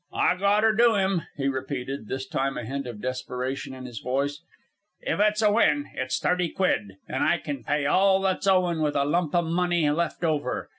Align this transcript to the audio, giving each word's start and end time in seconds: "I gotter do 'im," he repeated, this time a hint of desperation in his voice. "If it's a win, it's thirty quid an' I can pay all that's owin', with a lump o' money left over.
"I 0.15 0.35
gotter 0.35 0.73
do 0.73 0.97
'im," 0.97 1.27
he 1.37 1.47
repeated, 1.47 2.07
this 2.07 2.25
time 2.25 2.57
a 2.57 2.63
hint 2.65 2.87
of 2.87 3.01
desperation 3.03 3.75
in 3.75 3.85
his 3.85 3.99
voice. 3.99 4.41
"If 5.01 5.19
it's 5.19 5.43
a 5.43 5.51
win, 5.51 5.91
it's 5.93 6.17
thirty 6.17 6.49
quid 6.49 6.97
an' 7.07 7.21
I 7.21 7.37
can 7.37 7.63
pay 7.63 7.85
all 7.85 8.19
that's 8.19 8.47
owin', 8.47 8.81
with 8.81 8.95
a 8.95 9.05
lump 9.05 9.35
o' 9.35 9.43
money 9.43 9.87
left 9.91 10.23
over. 10.23 10.69